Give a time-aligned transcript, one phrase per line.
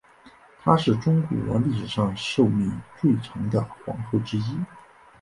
[0.63, 4.57] 她是中国历史上寿命最长的皇后之一。